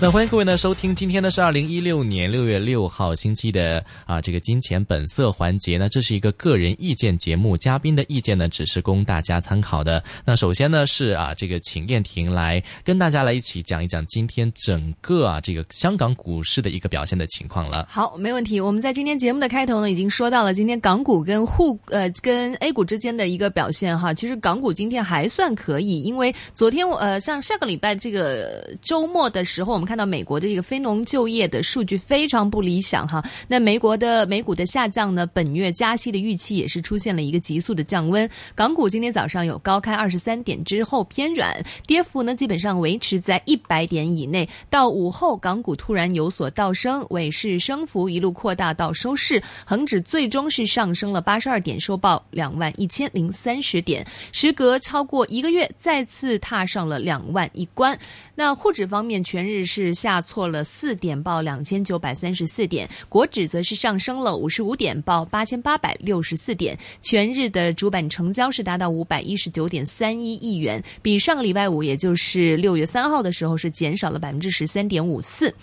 [0.00, 10.00] 那欢迎各位呢收听，今天呢是二零一六年六月六号星期的啊这个金钱本色环节呢，这是一个个人意见节目，嘉宾的意见呢只是供大家参考的。
[10.24, 17.84] 那首先呢是啊这个请燕婷来跟大家来一起讲一讲今天整个啊这个香港股市的一个表现的情况了。
[17.90, 18.60] 好，没问题。
[18.60, 24.14] 我们在今天节目的开头呢已经说到了今天港股跟沪呃跟 A 股之间的一个表现哈。
[24.14, 29.87] 其实港股今天还算可以，因为昨天我呃像下个礼拜这个周末的时候我们。
[29.88, 38.28] 看到美国的这个非农就业的数据非常不理想哈，那美国的美股的下降呢，本月加息的预期也是出现了一个急速的降温。
[38.54, 44.46] 港股今天早上有高开二十三点之后偏软，跌幅呢基本上维持在一百点以内。
[44.68, 57.98] 到午后港股突然有所倒升，尾市升幅一路扩大到收市，恒指最终是上升了八十二点，收报两万一千零三十点，时隔超过一个月再次踏上了两万一关。
[58.34, 59.77] 那沪指方面全日是。
[59.78, 66.76] 是下挫了四点，报两千九百三十四点；国指则是上升了五十五点，报八千八百六十四点。
[67.00, 75.54] 全日的主板成交是达到五百一十九点三一亿元，比上个礼拜五，也就是六月三号的时候，是减少了百分之十三点五四。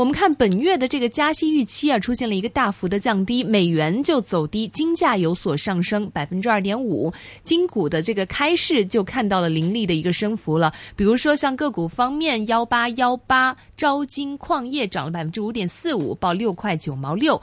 [0.00, 7.12] 我们看本月的这个加息预期啊，出现了一个大幅的降低，美元就走低，金价有所上升百分之二点五，
[7.44, 10.72] 金股的这个开市就看到了凌厉的一个升幅了。
[10.96, 17.38] 比如说像个股方面，幺八幺八招金矿业涨了百分之五点四五，报六块九毛六。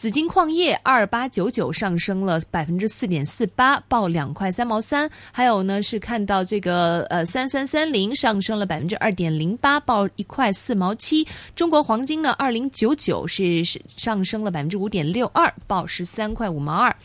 [0.00, 5.10] 紫金矿业二八九九上升了百分之四点四八，报两块三毛三。
[5.30, 11.28] 还有呢是看到这个呃三三三零上升了百分之二点零八，报一块四毛七。
[11.54, 13.62] 中国黄金呢二零九九是
[13.94, 16.96] 上升了百分之五点六二，报十三块五毛二。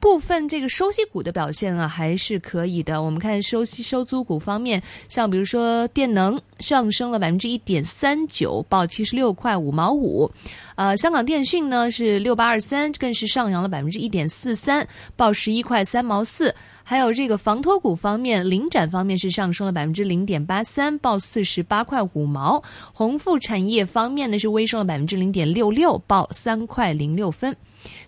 [0.00, 3.02] 部分这个收息股的表现啊还是可以的。
[3.02, 10.30] 我们看收息收租股方面，像比如说电能上升了百分之一点三九，报七十六块五毛五。
[10.74, 16.54] 呃，香港电讯呢是六八二三，更是上扬了百分之一点四三，报十一块三毛四。
[16.82, 22.60] 还有这个房托股方面，领展方面是上升了百分之零点八三，报四十八块五毛。
[22.92, 27.54] 宏富产业方面呢是微升了百分之零点六六，报三块零六分。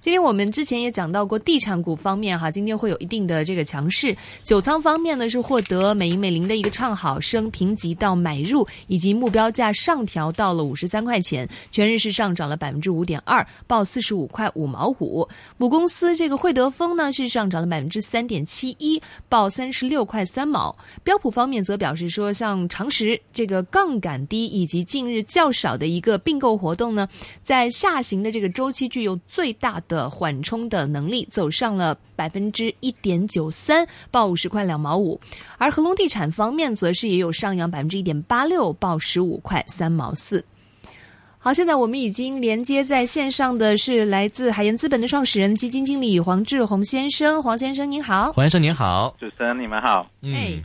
[0.02, 4.12] 今天我们之前也讲到过地产股方面哈，今天会有一定的这个强势。
[4.42, 15.24] 九仓方面呢是获得美银美林的一个唱好，升评级到买入，以及目标价上调到了五十三块钱，全日是上涨了百分之五点二，报四十五块五毛五。
[15.56, 20.76] 母公司这个惠德丰呢是上涨了百分之三点七一，报三十六块三毛。
[21.04, 27.08] 标普方面则表示说，像常识这个杠杆低以及近日较少的一个并购活动呢，
[27.44, 29.80] 在下行的这个周期具有最大
[30.10, 35.20] 缓冲的能力走上了百分之一点九三，报五十块两毛五。
[35.58, 40.44] 而恒隆地产方面则是也有上扬百分之一点八六，报十五块三毛四。
[41.38, 47.42] 好，现在我们已经连接在线上的是来自海盐资本的创始人、基金经理黄志宏先生。
[47.42, 50.62] 黄先生您好，黄先生您好，主持人你们好，嗯。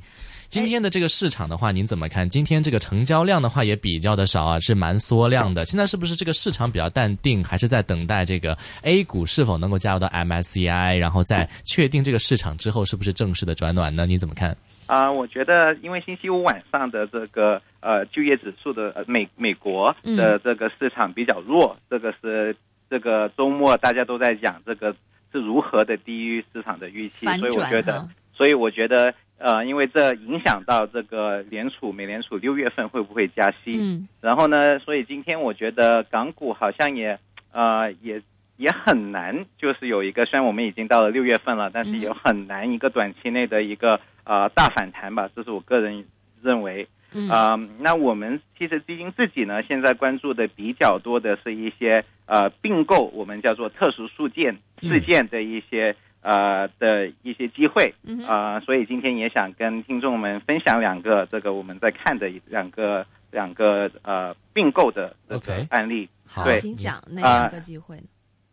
[0.49, 2.27] 今天的这个市场的话，您怎么看？
[2.27, 5.65] 今天这个成交量的话也比较的少啊，是蛮缩量的。
[5.65, 14.05] 现在是不是这个市场比较淡定，还是在等待这个 A 股是否能够加入到 MSCI，然后再确定这个市场之后是不是正式的转暖呢？
[14.05, 14.55] 你怎么看？
[14.85, 22.55] 啊，我觉得因为星期五晚上的这个呃就业指数的美美国的这个市场比较弱，这个是
[22.89, 24.95] 这个周末大家都在讲这个
[25.33, 29.13] 是如何的低于市场的预期，所以我觉得，所以我觉得。
[29.39, 33.77] 呃，因为这影响到这个联储，美联储六月份会不会加息？
[33.79, 37.19] 嗯，然后呢，所以今天我觉得港股好像也，
[37.51, 38.19] 呃，也
[38.57, 46.05] 也很难，就是有一个，虽然我们已经到了六月份了，但是也很难一个短期内的一个呃大反弹吧，这是我个人
[46.41, 46.87] 认为。
[47.29, 55.95] 啊，那我们其实基金自己呢，现在关注的比较多的是一些呃并购，我们叫做特殊事件事件的一些。
[56.21, 57.93] 呃的一些机会
[58.27, 66.09] 啊，所以今天也想跟听众们分享两个这个我们在看的两个两个呃并购的这个案例。
[66.25, 68.03] 好，请讲哪两个机会呢？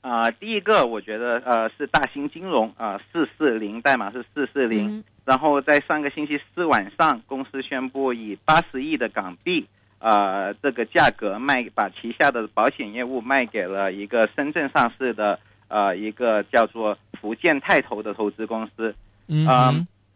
[0.03, 9.67] 啊，第一个我觉得呃是大兴金融啊，四四零代码是四四零，然后在上个星期四晚上，公司宣布以八十亿的港币
[9.99, 15.41] 呃这个价格卖把旗下的保险业务卖给了一个深圳上市的。
[15.69, 18.95] 呃，一个叫做福建泰投的投资公司，
[19.29, 19.47] 嗯，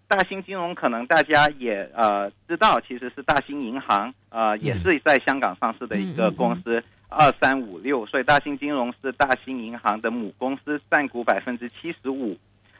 [0.06, 12.36] 大兴金融可能大家也呃知道，其实是大兴银行，呃，也是在香港上市的一个公司，二三五六，所以大兴金融是大兴银行的母公司，占股百分之七十五。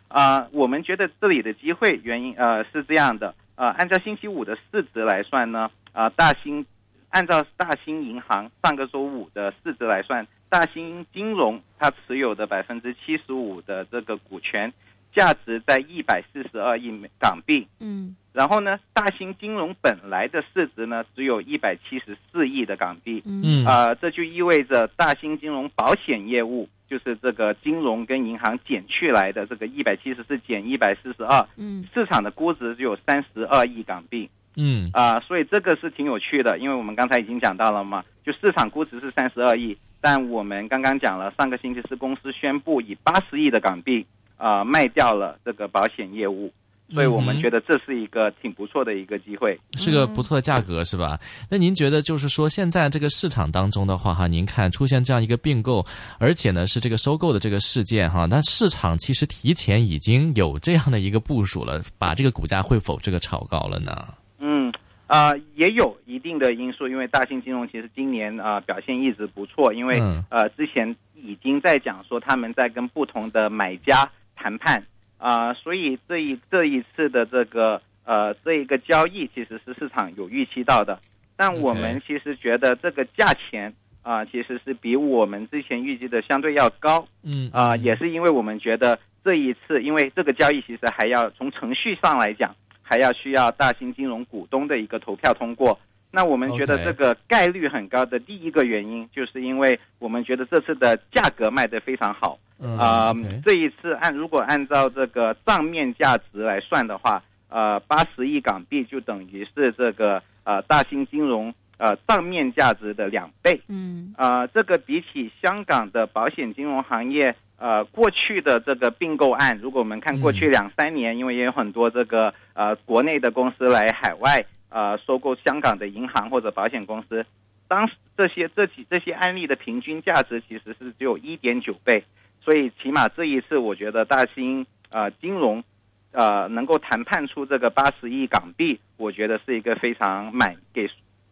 [0.08, 6.64] 啊，我们觉得这里的机会原因呃是这样的，呃，按照星期五的市值来算呢，啊，大新
[7.10, 14.72] 按照大兴银行上个周五的市值来算，大兴金融它持有的百分之七十五的这个股权。
[15.10, 34.28] 价值在一百四十二亿港币，嗯，然后呢，大兴金融本来的市值呢只有一百七十四亿的港币，嗯，啊，这就意味着大兴金融保险业务就是这个金融跟银行减去来的这个一百七十四减一百四十二，嗯，市场的估值只有三十二亿港币，
[34.58, 44.04] 嗯，啊，所以这个是挺有趣的，因为我们刚才已经讲到了嘛，就市场估值是三十二亿，但我们刚刚讲了，上个星期是公司宣布以八十亿的港币。
[44.40, 46.48] 啊，卖掉了这个保险业务，
[46.94, 51.18] 所以我们觉得这是一个挺不错的一个机会，是个不错的价格，是吧？
[51.50, 55.84] 那您觉得就是说，现在这个市场当中的话，哈，您看出现这样一个并购，
[56.20, 64.06] 而且呢是这个收购的这个事件，哈，那市场其实提前已经有这样的一个部署了，把这个股价会否这个炒高了呢？
[64.38, 64.72] 嗯，
[65.06, 70.00] 啊，也有一定的因素，因为大兴金融其实今年啊表现一直不错，因为
[70.30, 74.08] 呃之前已经在讲说他们在跟不同的买家。
[74.40, 74.80] 谈判
[75.16, 80.96] 啊，所以这一这一次的这个呃这一个交易其实是市场有预期到的，
[81.36, 92.54] 但我们其实觉得这个价钱啊其实是比我们之前预计的相对要高，嗯啊也是因为我们觉得这一次因为这个交易其实还要从程序上来讲
[92.88, 95.78] 还要需要大型金融股东的一个投票通过。
[96.10, 102.38] 那我们觉得这个概率很高的第一个原因，就是因为我们觉得这次的价格卖得非常好。
[102.78, 103.14] 啊，
[103.44, 113.60] 这一次按如果按照这个账面价值来算的话，呃，八十亿港币就等于是这个呃大兴金融呃账面价值的两倍。
[113.68, 124.44] 嗯，啊，这个比起香港的保险金融行业呃过去的这个并购案，如果我们看过去两三年，因为也有很多这个呃国内的公司来海外。
[124.70, 127.24] 呃，收购香港的银行或者保险公司，
[127.68, 132.04] 当时这些这几这些案例的平均价值其实是只有一点九倍，
[132.44, 135.64] 所以起码这一次，我觉得大兴呃金融，
[136.12, 140.86] 呃能够谈判出这个八十亿港币，我觉得是一个非常满给。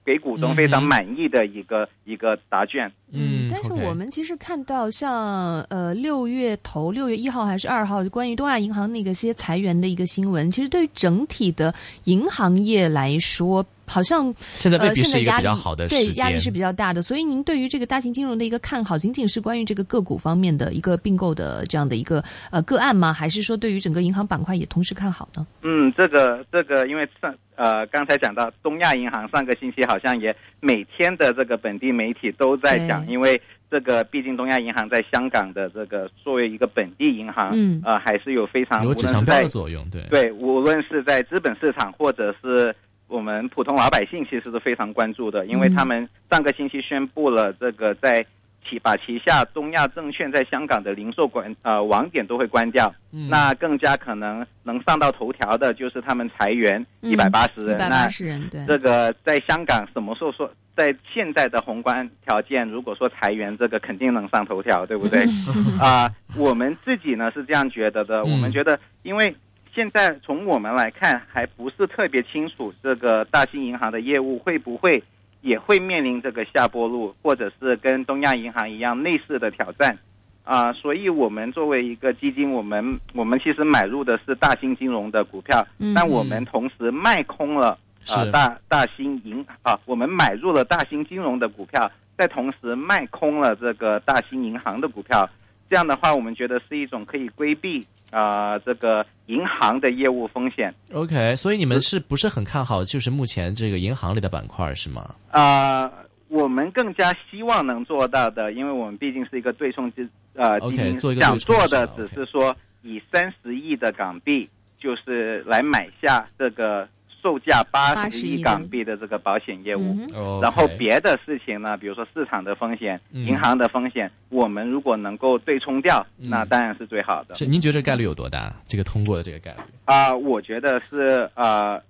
[0.06, 2.90] 给股东非常满意的一个一个答卷。
[3.10, 11.74] 嗯，但是我们其实看到，像呃六月头六月一号还是二号，关于东亚银行那个些裁员的一个新闻，其实对于整体的
[12.04, 13.66] 银行业来说。
[13.86, 23.12] 好像现在未必是一个比较好的对压力是比较大的，所以您对于这个大型金融的一个看好，仅仅是关于这个个股方面的一个并购的这样的一个呃个案吗？
[23.12, 25.46] 还是说对于整个银行板块也同时看好呢？
[25.62, 33.40] 嗯，这个这个，因为上呃刚才讲到东亚银行，上个星期好像也每天的这个本地媒体都在讲，因为
[33.70, 42.74] 这个毕竟东亚银行在香港的这个作为一个本地银行，嗯，呃还是有非常有指标的作用，对对，无论是在资本市场或者是。
[43.08, 48.24] 我们普通老百姓其实是非常关注的，因为他们上个星期宣布了这个在
[48.68, 52.92] 旗把旗下东亚证券在香港的零售管呃网点都会关掉，
[53.30, 65.24] 那更加可能能上到头条的就是他们裁员一百八十人，那人对这个在香港什么时候说在现在的宏观条件，如果说裁员这个肯定能上头条，对不对？
[65.80, 69.32] 啊，我们自己呢是这样觉得的，我们觉得因为。
[69.76, 75.04] 现在从我们来看，还不是特别清楚这个大新银行的业务会不会
[75.42, 79.98] 也会面临这个下坡路，或者是跟东亚银行一样类似的挑战
[80.44, 80.72] 啊。
[80.72, 85.62] 所以，我们作为一个基金，我们我们其实买入的是大新金融的股票，
[85.94, 87.78] 但我们同时卖空了
[88.08, 95.28] 啊大大新银啊，我们买入了大新金融的股票，在同时卖空了这个大新银行的股票。
[95.68, 97.86] 这样的话，我们觉得是一种可以规避。
[98.10, 100.74] 啊，这个银行的业务风险。
[100.92, 102.84] OK，所以你们是不是很看好？
[102.84, 105.14] 就是目前这个银行里的板块是吗？
[105.30, 105.90] 啊，
[106.28, 114.48] 我们更加希望能做到的，因为我们毕竟是一个对冲基呃基金，想做的只是说以三十亿的港币，
[114.78, 116.88] 就是来买下这个。
[117.26, 119.96] 售价八十亿港币的这个保险业务，
[120.40, 127.34] 然后别的事情呢，比如说市场的风险、银行的风险，我们如果能够对冲掉，那当然是最好的。
[127.34, 128.54] 是您觉得概率有多大？
[128.68, 129.58] 这个通过的这个概率？
[129.86, 131.82] 啊，我觉得是呃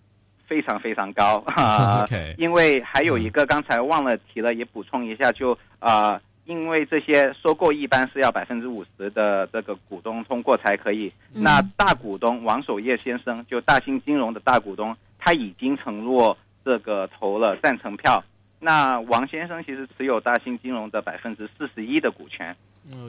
[0.47, 2.07] 非常非常高 啊，
[2.39, 11.13] 因为还有一个刚才忘了提了，也补充一下，就啊因为这些收购一般是要百分之五十的这个股东通过才可以。
[11.35, 18.23] 那大股东王守业先生，就大兴金融的大股东，他已经承诺这个投了赞成票。
[18.61, 22.57] 那王先生其实持有大兴金融的百分之四十一的股权，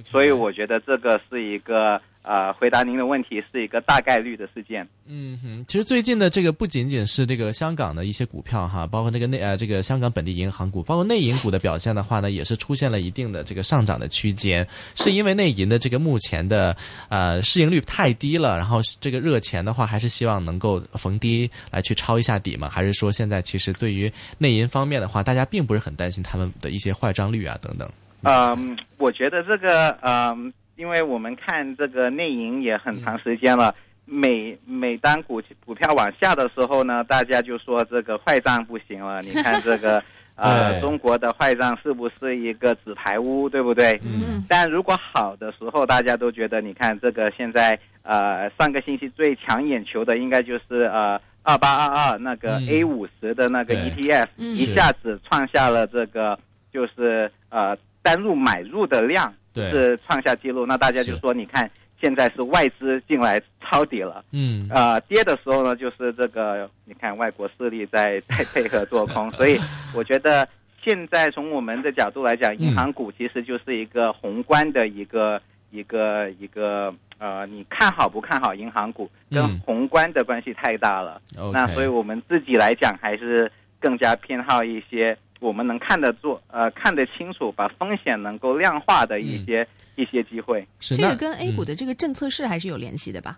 [0.10, 2.02] 所以我觉得这个是一个。
[2.24, 4.86] 呃，回答您的问题是一个大概率的事件。
[5.06, 14.68] 嗯哼，其实最近的这个不仅仅是这个香港的一些股票哈，包括那个内呃这个香港本地银行股，包括内银股的表现的话呢，也是出现了一定的这个上涨的区间。
[14.96, 16.76] 是因为内银的这个目前的
[17.08, 22.68] 呃市盈率太低了，然后这个热钱的话，还是希望能够逢低来去抄一下底嘛？
[22.68, 27.90] 还是说现在其实对于内银方面的话，大家并不是很担心他们的一些坏账率啊等等？
[28.24, 30.54] 嗯，我觉得这个嗯。
[30.78, 33.74] 因为我们看这个内营也很长时间了，
[34.06, 39.20] 每每当股股票往下的时候呢，大家就说这个坏账不行了。
[39.26, 40.00] 你看这个
[40.38, 44.00] 呃，中国的坏账是不是一个纸牌屋，对不对？
[44.06, 44.40] 嗯。
[44.48, 56.38] 但如果好的时候，大家都觉得，你看这个现在呃，上个星期最抢眼球的应该就是呃二八二二那个 A 五十的那个 ETF，一下子创下了这个
[56.72, 57.76] 就是呃
[58.08, 59.34] 单入买入的量。
[59.72, 61.68] 是创下记录，那大家就说，你看
[62.00, 69.60] 现在是外资进来抄底了，嗯，啊，跌的时候呢，就是这个，你看外国势力在 在配合做空， 所以
[69.96, 70.48] 我觉得
[70.86, 81.20] 现在从我们的角度来讲，银行股其实就是一个宏观的一个一个一个呃，你看好不看好银行股，跟宏观的关系太大了，
[81.52, 85.18] 那所以我们自己来讲还是更加偏好一些。
[85.40, 90.66] 我们能看得住，呃，看得清楚，把风险能够量化的一些一些机会。
[90.80, 93.38] 这个跟 A 股的这个政策是还是有联系的吧？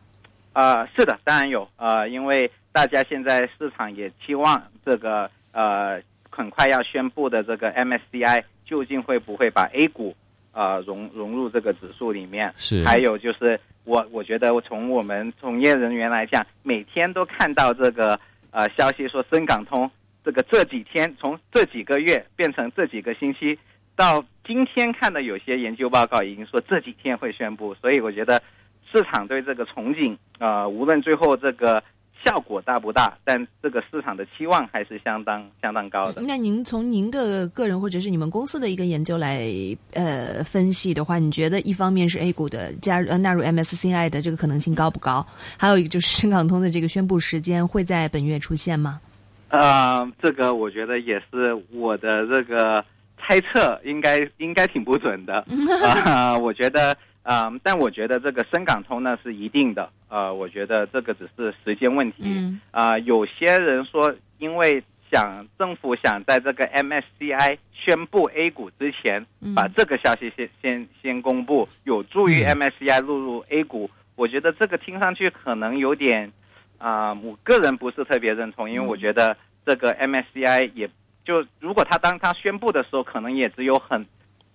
[0.53, 1.67] 啊，是的，当然有。
[1.77, 10.15] 呃，因为大家现在市场也期望这个呃很快要宣布的这个 MSCI 究竟会不会把 A 股
[10.51, 12.53] 呃融融入这个指数里面？
[12.55, 12.83] 是。
[12.85, 18.19] 还有就是我我觉得从我们从业人员来讲，每天都看到这个
[18.51, 19.89] 呃消息说深港通。
[20.23, 23.57] 这个这几天，从这几个月变成这几个星期，
[23.95, 28.41] 到今天看的有些研究报告已经说这几天会宣布，所以我觉得
[28.91, 31.81] 市场对这个憧憬啊，无论最后这个
[32.25, 36.21] 效果大不大，但这个市场的期望还是相当相当高的。
[36.21, 39.47] 那您从您的个人或者是你们公司的一个研究来
[39.93, 45.25] 呃分析的话，你觉得一方面是 A 股的加入呃纳入 MSCI 的这个可能性高不高？
[45.57, 48.99] 还有一个就是深港通的这个宣布时间会在本月出现吗？
[49.49, 52.83] 呃，这个我觉得也是我的这个
[53.17, 55.43] 猜测，应该应该挺不准的
[56.05, 56.37] 啊。
[56.37, 62.23] 我觉得啊，但我觉得这个深港通呢是一定的呃，我觉得这个只是时间问题
[62.71, 62.97] 啊。
[62.99, 69.25] 有些人说，因为想政府想在这个 MSCI 宣布 A 股之前，
[69.55, 73.89] 把这个消息先先先公布，有助于 MSCI 录入 A 股。
[74.15, 76.31] 我觉得这个听上去可能有点。
[76.79, 80.89] 啊，我个人不是特别认同，因为我觉得这个 MSCI 也
[81.25, 84.03] 就如果他当他宣布的时候，可能也只有很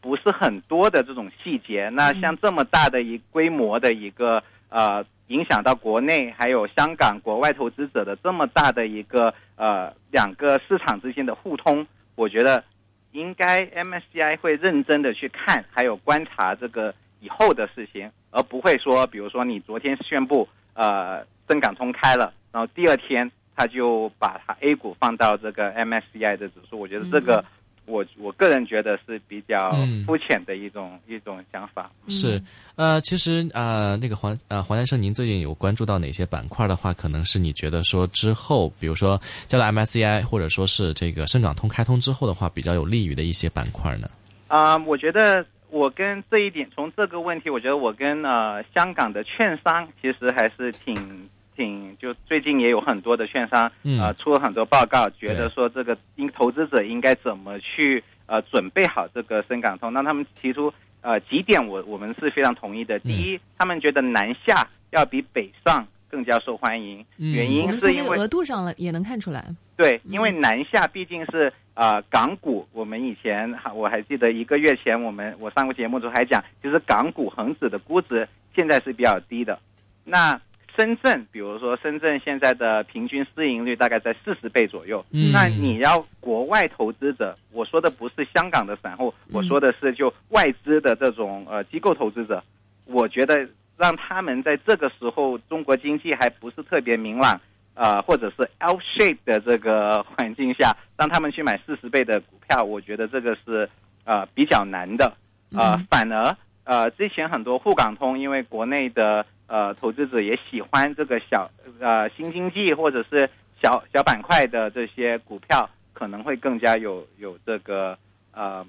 [0.01, 1.91] 不是很多的这种细节。
[1.91, 12.65] 那像这么大的一规模的一个呃，影响到国内还有香港国外投资者的这么大的一个呃两个市场之间的互通，我觉得
[13.13, 21.23] 应该 MSCI 会认真的去看，还有观察这个以后的事情，而不会说，比如说你昨天宣布呃。
[21.49, 27.45] 深港通开了，然后第二天他就把它 A 股放到这个 MSCI 的指数，我觉得这个
[27.87, 29.73] 我我个人觉得是比较
[30.07, 31.91] 肤浅的一种一种想法。
[32.09, 32.43] 是，
[32.77, 44.09] 呃，其实呃，那个黄呃黄先生，您最近有关注到哪些板块的话，可能是你觉得说之后，比如说加了 MSCI 或者说是这个深港通开通之后的话，比较有利于的一些板块呢？
[44.49, 51.29] 啊，我觉得我跟这一点，从这个问题，我觉得我跟呃香港的券商其实还是挺。
[51.57, 53.71] 挺就最近也有很多的券商
[54.01, 59.93] 啊出了很多报告，觉得说这个应投资者应该怎么去呃准备好这个深港通。
[59.93, 62.99] 那他们提出呃几点，我我们是非常同意的。
[62.99, 69.45] 第一，他们觉得南下要比北上更加受欢迎，原因是因为额度上了也能看出来。
[69.77, 79.59] 对，因为南下毕竟是啊港股，我们以前我还记得一个月前我们我上过节目时候还讲，就是港股恒指的估值现在是比较低的，
[80.05, 80.41] 那。
[80.77, 85.05] 深圳，比如说深圳现在的平均市盈率大概在四十倍左右。
[85.33, 92.43] 那你要国外投资者，我说的不是香港的散户，我说的是就外资的这种呃机构投资者。
[92.87, 97.41] 我觉得让他们在这个时候中国经济还不是特别明朗，
[97.75, 103.69] 呃，或者是 L shape 的这个环境下，让他们去买四十倍的股票，我觉得这个是
[104.05, 105.13] 呃比较难的。
[105.57, 113.29] 呃，反而呃，之前很多沪港通，因为国内的呃投资者也喜欢这个小呃新经济或者是
[113.63, 117.97] 小小板块的这些股票，可能会更加有有这个
[118.33, 118.65] 呃。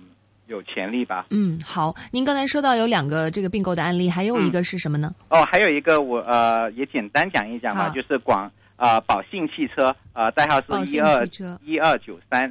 [0.47, 1.25] 有潜力吧？
[1.31, 1.91] 嗯，好。
[2.11, 5.11] 您刚才说到有两个这个并购的案例，还有一个是什么呢？
[5.27, 11.27] 哦，还有一个我呃也简单讲一讲吧，就是广啊宝信汽车呃代号是一二
[11.63, 12.41] 一二九三，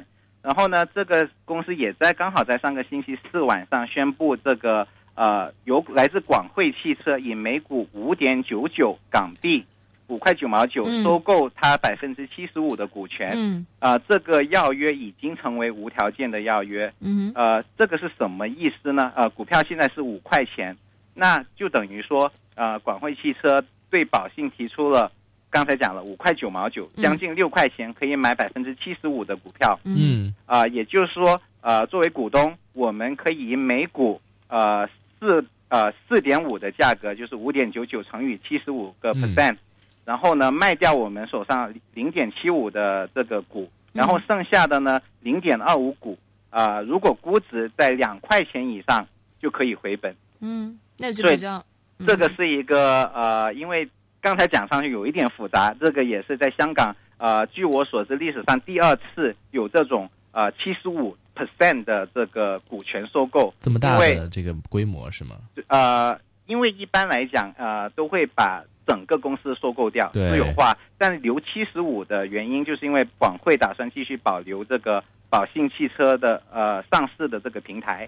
[0.41, 9.65] 然后呢这个公司也在刚好在上个星期四晚上宣布这个呃由来自广汇汽车以每股五点九九港币。
[10.07, 19.11] 五块九毛九收购它百分之七十五的股权，嗯，啊，这个要约已经成为无条件的要约，嗯，呃，这个是什么意思呢？
[19.15, 20.77] 呃，股票现在是五块钱，
[21.15, 25.11] 那就等于说，呃，广汇汽车对宝信提出了，
[25.49, 34.87] 刚才讲了五块九毛九，将近六块钱可以买百分之七十五的股票，嗯，啊，也就是说，呃，作为股东，我们可以以每股呃
[35.25, 39.57] 四呃四点五的价格，就是五点九九乘以七十五个 percent。
[40.05, 46.15] 然后呢，卖掉我们手上零点七五的这个股，然后剩下的呢零点二五股
[46.51, 49.07] 啊，如果估值在两块钱以上
[49.41, 50.15] 就可以回本。
[50.41, 51.65] 嗯，那就比较
[52.05, 53.89] 这个是一个呃，因为
[54.21, 65.35] 刚才讲上去有一点复杂，这个也是在香港呃，据我所知历史上第二次有这种呃七十五 percent 的这个股权收购，这么大的这个规模是吗？
[65.67, 68.63] 呃，因为一般来讲呃都会把。
[68.87, 78.07] 整个公司收购掉私有化，但留七十五的原因，就是因为广汇打算继续保留这个宝信汽车的呃上市的这个平台，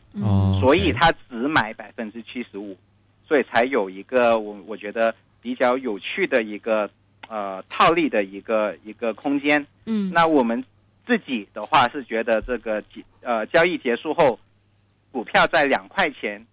[0.62, 2.78] 所以他只买百分之七十五，
[3.28, 6.88] 所以才有一个我我觉得比较有趣的一个
[7.28, 9.66] 呃套利的一个一个空间。
[9.88, 10.64] 嗯，那我们
[11.08, 12.84] 自己的话是觉得这个
[13.22, 14.38] 呃交易结束后，
[15.12, 16.46] 股票在两块钱。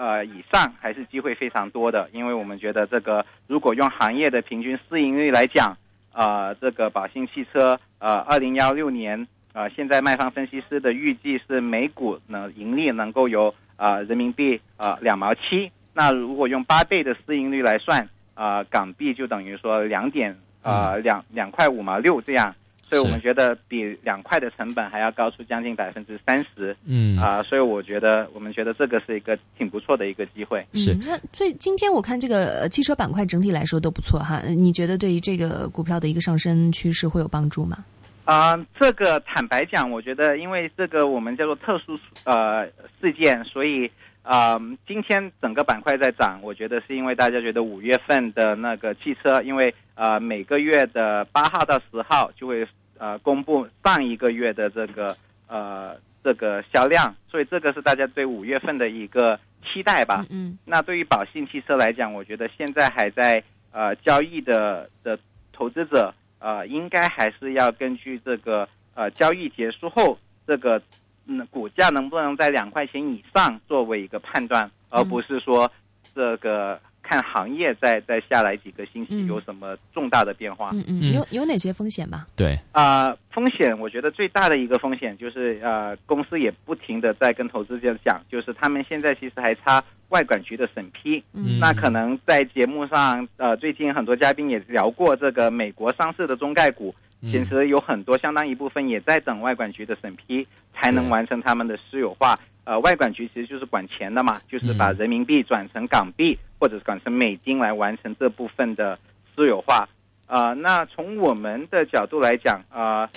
[0.00, 5.76] 呃，以上还是机会非常多的，因为我们觉得这个如果用行业的平均市盈率来讲，
[6.12, 22.54] 啊，这个宝信汽车，呃，二零幺六年，啊，现在卖方分析师的预计是每股呢盈利能够有啊人民币啊两毛七，那如果用八倍的市盈率来算，啊，港币就等于说两点啊两两块五毛六这样。
[22.88, 30.66] 所以我们觉得比两块的成本还要高出将近百分之三十，嗯啊，所以我觉得我们觉得这个是一个挺不错的一个机会。
[30.74, 37.84] 是，那最今天我看这个汽车板块整体来说都不错哈，你觉得对于这个股票的一个上升趋势会有帮助吗？
[38.24, 42.66] 啊，这个坦白讲，我觉得因为这个我们叫做特殊呃
[43.00, 43.90] 事件，所以
[44.28, 52.66] 啊，今天整个板块在涨，我觉得是因为大家觉得五月份的那个汽车，因为呃每个月的八号到十号就会。
[53.00, 60.26] 呃，公布上一个月的这个呃这个销量，所以这个是大家对五月份的一个期待吧。
[60.30, 65.16] 嗯，那对于宝信汽车来讲，我觉得现在还在呃交易的的
[65.52, 70.82] 投资者呃，应该还是要根据这个呃交易结束后这个
[71.28, 75.70] 嗯股价能不能在两块钱以上作为一个判断，而不是说
[76.12, 76.80] 这个。
[77.00, 80.68] 看行业在在下来几个星期有什么重大的变化？
[80.74, 82.26] 嗯嗯，有有哪些风险吧？
[82.36, 91.24] 对啊，风险我觉得最大的一个风险就是呃，公司也不停的在跟投资者讲，就是他们现在其实还差外管局的审批。
[91.32, 102.38] 嗯，那可能在节目上呃，最近很多嘉宾也聊过这个美国上市的中概股，其实有很多相当一部分也在等外管局的审批，才能完成他们的私有化。
[102.64, 108.98] 呃，外管局其实就是管钱的嘛，就是把人民币转成港币或者是转成美金来完成这部分的
[109.34, 109.88] 私有化。
[110.26, 113.08] 啊，那从我们的角度来讲，啊，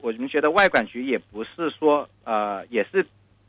[0.00, 3.04] 我们觉得外管局也不是说，呃，也是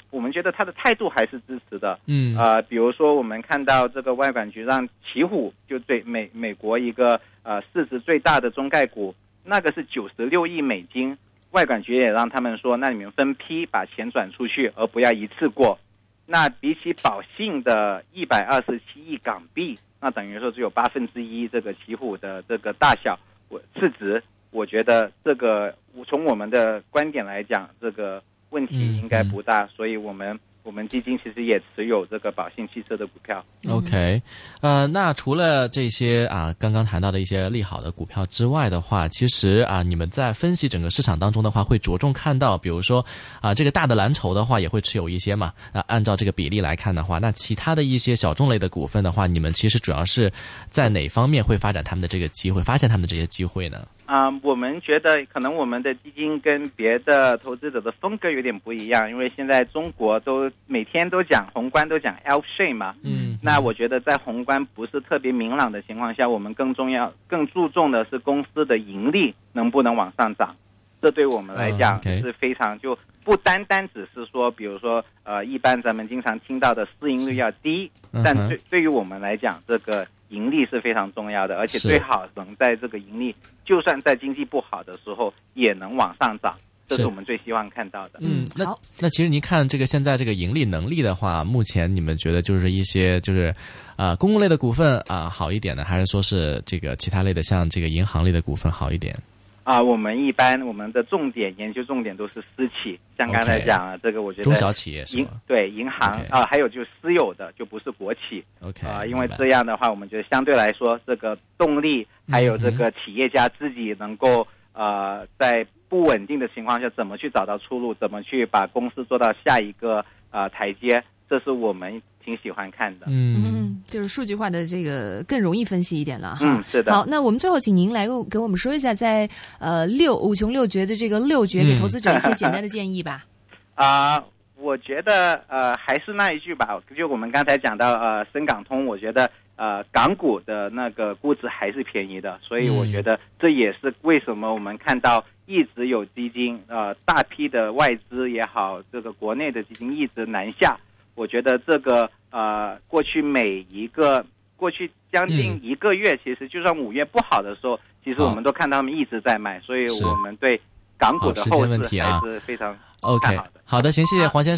[0.09, 1.99] 我们觉得他的态度还是支持的。
[2.07, 2.35] 嗯。
[2.35, 11.17] 啊，比如说我们看到这个外管局让奇虎就对美美国一个呃市值最大的中概股，那个是九十六亿美金。
[11.51, 15.77] 外管局也让他们说，那你们分批把钱转出去，而不要一次过。
[16.25, 25.75] 那比起宝信的一百二十七亿港币，那等于说只有八分之一这个奇虎的这个大小，我市值，我觉得这个
[26.07, 30.39] 从我们的观点来讲，这个问题应该不大，所以我们。
[30.63, 33.43] 我们基金其实也持有这个宝信汽车的股票。
[33.67, 34.21] OK，
[34.61, 43.03] 呃，那除了这些啊，刚刚谈到的一些利好的股票之外的话，其实啊，你们在分析整个市场当中的话，会着重看到，比如说
[43.41, 45.51] 啊，这个大的蓝筹的话，也会持有一些嘛。
[45.73, 50.31] 那按照这个比例来看的话，那其他的一些小众类的股份的话，你们其实主要是
[50.69, 53.87] 在哪方面会发展他们的这个机会，发现他们的这些机会呢？
[54.11, 70.53] 啊，我们觉得可能我们的基金跟别的投资者的风格有点不一样，因为现在中国都每天都讲宏观都讲 L shape 嘛，嗯，那我觉得在宏观不是特别明朗的情况下，我们更重要、更注重的是公司的盈利能不能往上涨，
[71.01, 77.89] 这对我们来讲是非常就不单单只是说，比如说呃，一般咱们经常听到的市盈率要低，
[78.25, 86.57] 但对对于我们来讲，这个盈利是非常重要的，而且最好能在这个盈利，就算在经济不好的时候也能往上涨。
[86.87, 88.19] 这是我们最希望看到的。
[88.19, 88.65] 嗯，那
[88.99, 93.55] 那其实您看这个现在这个盈利能力的话，目前你们觉得就是一些就是
[93.95, 99.17] 啊公共类的股份啊好一点呢，还是说是这个其他类的像这个银行类的股份好一点？
[99.63, 108.43] 啊，我们一般我们的重点研究重点都是私企，像刚才讲这个，我觉得中小企业银对银行啊，还有就是私有的，就不是国企。
[108.61, 115.65] OK 啊，因为这样的话，我们觉得相对来说，这个动力还有这个企业家自己能够呃在。
[115.91, 117.93] 不稳定的情况下，怎么去找到出路？
[117.95, 121.03] 怎么去把公司做到下一个呃台阶？
[121.29, 123.07] 这是我们挺喜欢看的。
[123.09, 126.37] 嗯，就是数据化的这个更容易分析一点了。
[126.41, 126.93] 嗯，是的。
[126.93, 129.29] 好，那我们最后请您来给我们说一下，在
[129.59, 133.25] 呃六五穷六绝的这个六绝，给投资者一些简单的建议吧。
[133.75, 134.23] 啊，
[134.57, 139.29] 我觉得呃还是那一句吧，就我们刚才讲到呃深港通，我觉得。
[139.57, 150.75] 呃，港股的那个估值还是便宜的，所以我觉得这也是为什么我们看到一直有基金，呃，大批的外资也好，这个国内的基金一直南下。
[151.15, 160.59] 我觉得这个呃，过去每一个过去将近一个月，其实就算五月不好的时候，其实我们都看到他们一直在卖，所以我们对
[160.97, 163.51] 港股的后市还是非常 OK 好的。
[163.65, 164.49] 好的，行，谢谢黄先生。